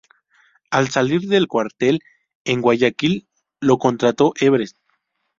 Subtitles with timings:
[0.71, 1.99] Al salir del cuartel,
[2.43, 3.27] en Guayaquil,
[3.59, 4.79] lo contrató Everest.